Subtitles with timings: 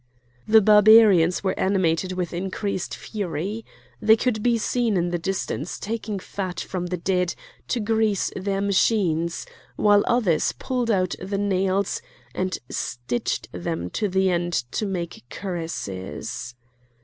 [0.47, 3.63] The Barbarians were animated with increased fury.
[4.01, 7.35] They could be seen in the distance taking fat from the dead
[7.67, 9.45] to grease their machines,
[9.75, 12.01] while others pulled out the nails
[12.33, 16.55] and stitched them end to end to make cuirasses.